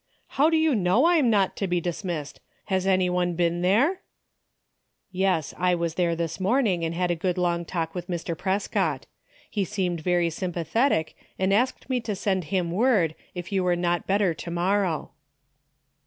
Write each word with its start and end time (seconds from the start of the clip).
"How 0.39 0.49
do 0.49 0.57
you 0.57 0.73
know 0.73 1.05
I'm 1.05 1.29
not 1.29 1.55
to 1.57 1.67
be 1.67 1.79
dismissed? 1.79 2.39
Has 2.65 2.87
any 2.87 3.07
one 3.07 3.35
been 3.35 3.61
there?"" 3.61 3.99
Yes, 5.11 5.53
I 5.59 5.75
was 5.75 5.93
there 5.93 6.15
this 6.15 6.39
morning 6.39 6.83
and* 6.83 6.95
had 6.95 7.11
a 7.11 7.15
good 7.15 7.37
long 7.37 7.65
talk 7.65 7.93
with 7.93 8.07
Mr. 8.07 8.35
Prescott. 8.35 9.05
He 9.47 9.63
seemed 9.63 10.01
very 10.01 10.31
sympathetic 10.31 11.15
and 11.37 11.53
asked 11.53 11.87
me 11.87 11.99
to 11.99 12.15
send 12.15 12.45
him 12.45 12.71
word, 12.71 13.13
if 13.35 13.51
you 13.51 13.63
were 13.63 13.75
not 13.75 14.07
better 14.07 14.33
to 14.33 14.49
morrow." 14.49 15.11